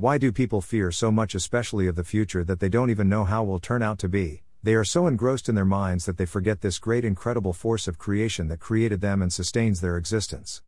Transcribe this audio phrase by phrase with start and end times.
[0.00, 3.24] Why do people fear so much, especially of the future, that they don't even know
[3.24, 4.42] how will turn out to be?
[4.62, 7.98] They are so engrossed in their minds that they forget this great, incredible force of
[7.98, 10.62] creation that created them and sustains their existence.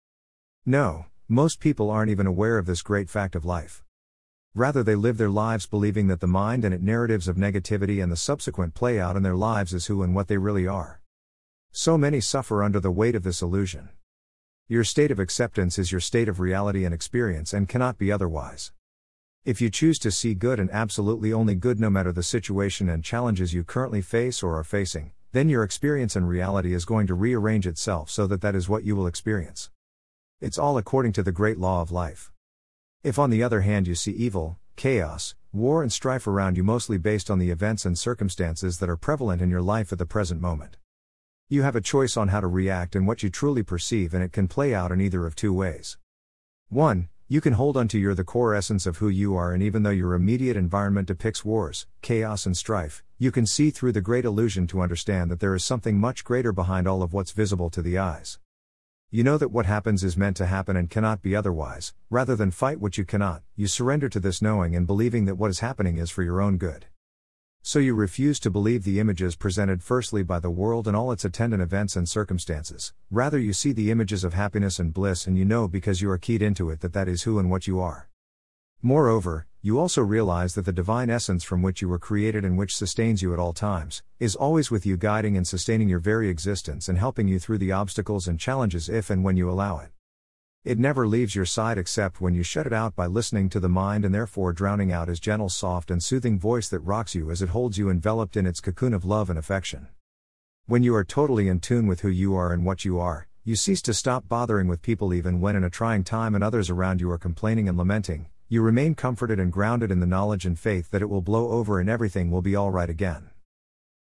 [0.66, 3.82] No, most people aren't even aware of this great fact of life.
[4.54, 8.12] Rather, they live their lives believing that the mind and its narratives of negativity and
[8.12, 11.00] the subsequent play out in their lives is who and what they really are.
[11.70, 13.88] So many suffer under the weight of this illusion.
[14.68, 18.72] Your state of acceptance is your state of reality and experience and cannot be otherwise.
[19.44, 23.02] If you choose to see good and absolutely only good no matter the situation and
[23.02, 27.14] challenges you currently face or are facing, then your experience and reality is going to
[27.14, 29.68] rearrange itself so that that is what you will experience.
[30.40, 32.30] It's all according to the great law of life.
[33.02, 36.96] If on the other hand you see evil, chaos, war, and strife around you mostly
[36.96, 40.40] based on the events and circumstances that are prevalent in your life at the present
[40.40, 40.76] moment,
[41.48, 44.30] you have a choice on how to react and what you truly perceive, and it
[44.30, 45.98] can play out in either of two ways.
[46.68, 47.08] 1.
[47.28, 49.90] You can hold unto your the core essence of who you are, and even though
[49.90, 54.66] your immediate environment depicts wars, chaos, and strife, you can see through the great illusion
[54.66, 57.96] to understand that there is something much greater behind all of what's visible to the
[57.96, 58.38] eyes.
[59.10, 62.50] You know that what happens is meant to happen and cannot be otherwise, rather than
[62.50, 65.98] fight what you cannot, you surrender to this knowing and believing that what is happening
[65.98, 66.86] is for your own good.
[67.64, 71.24] So you refuse to believe the images presented firstly by the world and all its
[71.24, 75.44] attendant events and circumstances, rather, you see the images of happiness and bliss, and you
[75.44, 78.08] know because you are keyed into it that that is who and what you are.
[78.82, 82.76] Moreover, you also realize that the divine essence from which you were created and which
[82.76, 86.88] sustains you at all times, is always with you, guiding and sustaining your very existence
[86.88, 89.90] and helping you through the obstacles and challenges if and when you allow it.
[90.64, 93.68] It never leaves your side except when you shut it out by listening to the
[93.68, 97.42] mind and therefore drowning out his gentle, soft, and soothing voice that rocks you as
[97.42, 99.88] it holds you enveloped in its cocoon of love and affection.
[100.66, 103.56] When you are totally in tune with who you are and what you are, you
[103.56, 107.00] cease to stop bothering with people even when in a trying time and others around
[107.00, 110.92] you are complaining and lamenting, you remain comforted and grounded in the knowledge and faith
[110.92, 113.30] that it will blow over and everything will be all right again.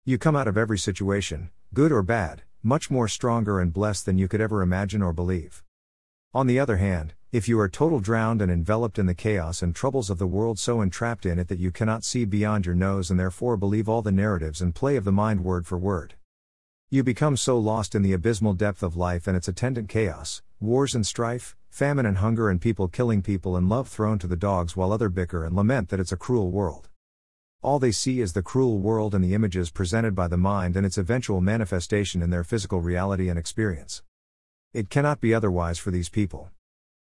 [0.05, 4.17] You come out of every situation, good or bad, much more stronger and blessed than
[4.17, 5.63] you could ever imagine or believe.
[6.33, 9.73] On the other hand, if you are total drowned and enveloped in the chaos and
[9.73, 13.09] troubles of the world so entrapped in it that you cannot see beyond your nose
[13.09, 16.15] and therefore believe all the narratives and play of the mind word for word.
[16.89, 20.95] You become so lost in the abysmal depth of life and its attendant chaos, wars
[20.95, 24.75] and strife, famine and hunger and people killing people and love thrown to the dogs
[24.75, 26.89] while other bicker and lament that it's a cruel world.
[27.61, 30.85] All they see is the cruel world and the images presented by the mind and
[30.85, 34.01] its eventual manifestation in their physical reality and experience.
[34.77, 36.51] It cannot be otherwise for these people.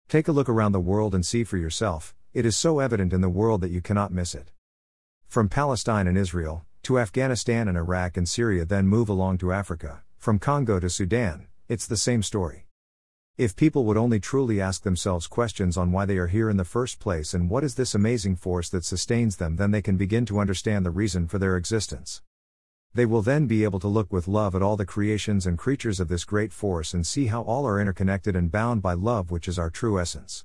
[0.09, 3.21] Take a look around the world and see for yourself, it is so evident in
[3.21, 4.51] the world that you cannot miss it.
[5.29, 10.03] From Palestine and Israel, to Afghanistan and Iraq and Syria, then move along to Africa,
[10.17, 12.67] from Congo to Sudan, it's the same story.
[13.37, 16.65] If people would only truly ask themselves questions on why they are here in the
[16.65, 20.25] first place and what is this amazing force that sustains them, then they can begin
[20.25, 22.23] to understand the reason for their existence.
[22.93, 26.01] They will then be able to look with love at all the creations and creatures
[26.01, 29.47] of this great force and see how all are interconnected and bound by love, which
[29.47, 30.45] is our true essence.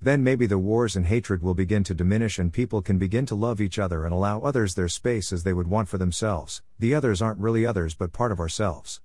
[0.00, 3.34] Then maybe the wars and hatred will begin to diminish and people can begin to
[3.34, 6.62] love each other and allow others their space as they would want for themselves.
[6.78, 9.00] The others aren't really others but part of ourselves.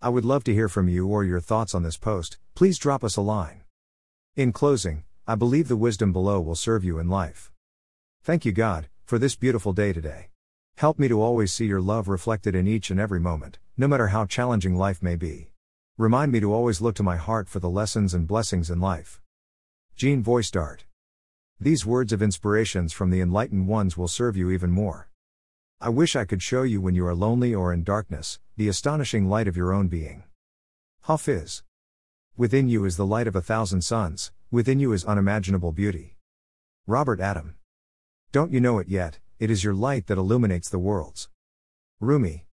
[0.00, 3.04] I would love to hear from you or your thoughts on this post, please drop
[3.04, 3.60] us a line.
[4.34, 7.52] In closing, I believe the wisdom below will serve you in life.
[8.24, 10.31] Thank you, God, for this beautiful day today.
[10.76, 14.08] Help me to always see your love reflected in each and every moment, no matter
[14.08, 15.50] how challenging life may be.
[15.98, 19.20] Remind me to always look to my heart for the lessons and blessings in life.
[19.94, 20.84] Jean Voice Dart.
[21.60, 25.08] These words of inspirations from the enlightened ones will serve you even more.
[25.80, 29.28] I wish I could show you when you are lonely or in darkness, the astonishing
[29.28, 30.24] light of your own being.
[31.02, 31.62] Hafiz.
[32.36, 36.16] Within you is the light of a thousand suns, within you is unimaginable beauty.
[36.86, 37.56] Robert Adam.
[38.32, 41.28] Don't you know it yet, it is your light that illuminates the worlds.
[41.98, 42.46] Rumi.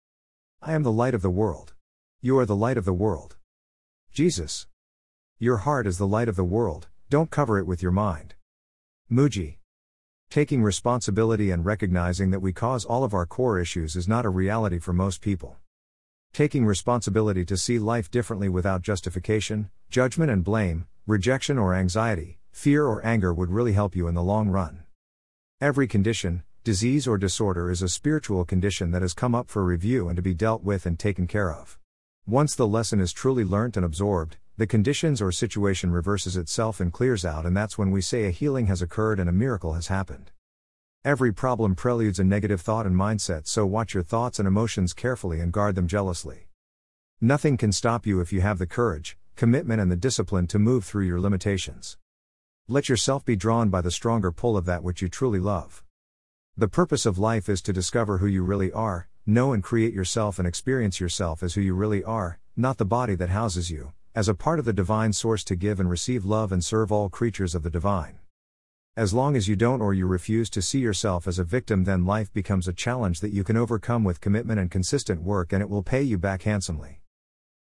[0.63, 1.75] I am the light of the world.
[2.21, 3.35] You are the light of the world.
[4.13, 4.69] Jesus.
[5.41, 8.37] Your heart is the light of the world, don't cover it with your mind.
[9.11, 9.57] Mooji.
[10.31, 14.29] Taking responsibility and recognizing that we cause all of our core issues is not a
[14.29, 15.57] reality for most people.
[16.33, 22.87] Taking responsibility to see life differently without justification, judgment and blame, rejection or anxiety, fear
[22.87, 24.85] or anger would really help you in the long run.
[25.61, 30.09] Every condition, disease or disorder is a spiritual condition that has come up for review
[30.09, 31.79] and to be dealt with and taken care of.
[32.27, 36.93] Once the lesson is truly learnt and absorbed, the conditions or situation reverses itself and
[36.93, 39.87] clears out, and that's when we say a healing has occurred and a miracle has
[39.87, 40.33] happened.
[41.05, 45.39] Every problem preludes a negative thought and mindset, so watch your thoughts and emotions carefully
[45.39, 46.49] and guard them jealously.
[47.21, 50.85] Nothing can stop you if you have the courage, commitment, and the discipline to move
[50.85, 51.97] through your limitations.
[52.67, 55.85] Let yourself be drawn by the stronger pull of that which you truly love.
[56.59, 60.39] The purpose of life is to discover who you really are, know and create yourself
[60.39, 64.27] and experience yourself as who you really are, not the body that houses you, as
[64.27, 67.55] a part of the divine source to give and receive love and serve all creatures
[67.55, 68.21] of the divine.
[68.97, 72.07] As long as you don't or you refuse to see yourself as a victim, then
[72.07, 75.69] life becomes a challenge that you can overcome with commitment and consistent work, and it
[75.69, 77.03] will pay you back handsomely.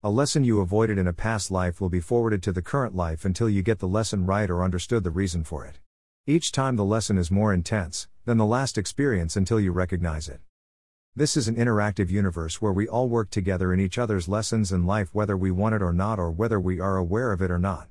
[0.05, 3.25] A lesson you avoided in a past life will be forwarded to the current life
[3.25, 5.81] until you get the lesson right or understood the reason for it.
[6.25, 10.41] Each time the lesson is more intense than the last experience until you recognize it.
[11.15, 14.85] This is an interactive universe where we all work together in each other's lessons in
[14.85, 17.59] life, whether we want it or not, or whether we are aware of it or
[17.59, 17.87] not.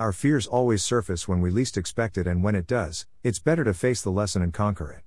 [0.00, 3.62] Our fears always surface when we least expect it, and when it does, it's better
[3.62, 5.04] to face the lesson and conquer it.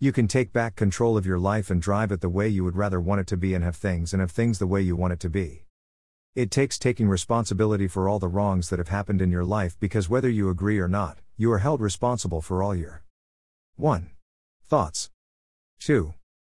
[0.00, 2.76] You can take back control of your life and drive it the way you would
[2.76, 5.12] rather want it to be and have things and have things the way you want
[5.12, 5.64] it to be.
[6.34, 10.10] It takes taking responsibility for all the wrongs that have happened in your life because
[10.10, 13.04] whether you agree or not, you are held responsible for all your
[13.76, 14.10] 1.
[14.64, 15.10] Thoughts.
[15.80, 16.14] 2.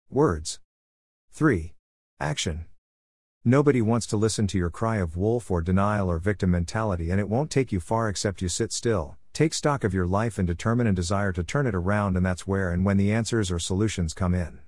[0.09, 0.59] Words.
[1.31, 1.73] 3.
[2.19, 2.65] Action.
[3.45, 7.19] Nobody wants to listen to your cry of wolf or denial or victim mentality, and
[7.19, 10.45] it won't take you far except you sit still, Take stock of your life and
[10.45, 13.59] determine and desire to turn it around, and that's where and when the answers or
[13.59, 14.59] solutions come in.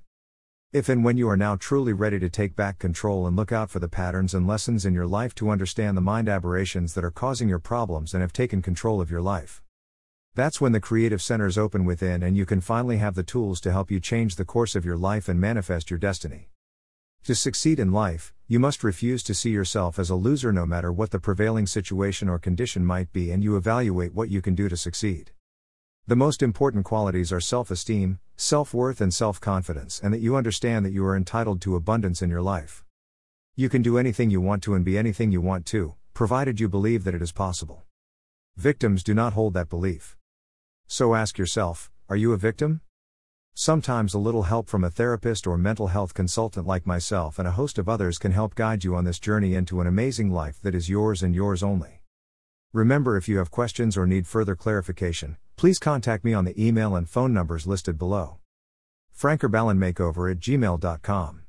[0.72, 3.70] If and when you are now truly ready to take back control and look out
[3.70, 7.12] for the patterns and lessons in your life to understand the mind aberrations that are
[7.12, 9.62] causing your problems and have taken control of your life.
[10.36, 13.72] That's when the creative centers open within and you can finally have the tools to
[13.72, 16.50] help you change the course of your life and manifest your destiny.
[17.26, 20.92] To succeed in life, you must refuse to see yourself as a loser no matter
[20.92, 24.68] what the prevailing situation or condition might be, and you evaluate what you can do
[24.70, 25.32] to succeed.
[26.08, 30.36] The most important qualities are self esteem, self worth, and self confidence, and that you
[30.36, 32.84] understand that you are entitled to abundance in your life.
[33.56, 36.68] You can do anything you want to and be anything you want to, provided you
[36.68, 37.84] believe that it is possible.
[38.58, 40.18] Victims do not hold that belief.
[40.88, 42.82] So ask yourself are you a victim?
[43.56, 47.52] Sometimes a little help from a therapist or mental health consultant like myself and a
[47.52, 50.74] host of others can help guide you on this journey into an amazing life that
[50.74, 52.02] is yours and yours only.
[52.74, 56.96] Remember, if you have questions or need further clarification, please contact me on the email
[56.96, 58.40] and phone numbers listed below.
[59.16, 61.44] frankerballenmakeover at gmail.com.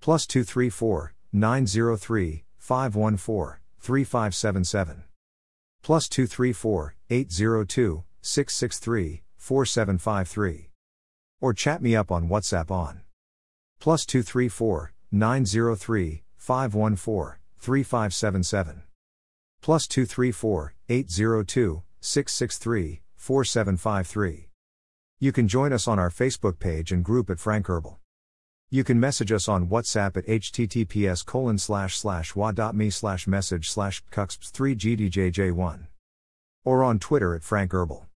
[0.00, 5.04] Plus 234 903 514 3577.
[5.82, 10.70] Plus 234 802 663 4753
[11.42, 13.02] or chat me up on WhatsApp on
[13.78, 18.82] plus 234 903 514 3577
[19.60, 24.48] plus 234 802 663 4753.
[25.18, 27.98] You can join us on our Facebook page and group at Frank Herbal.
[28.68, 34.02] You can message us on WhatsApp at https colon slash slash wa.me slash message slash
[34.10, 35.86] cuxps3gdjj1.
[36.64, 38.06] Or on Twitter at Frank Herbal.